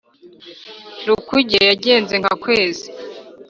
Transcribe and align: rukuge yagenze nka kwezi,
rukuge 1.07 1.59
yagenze 1.69 2.13
nka 2.21 2.33
kwezi, 2.43 2.87